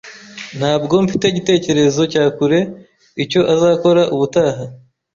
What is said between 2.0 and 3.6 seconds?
cya kure icyo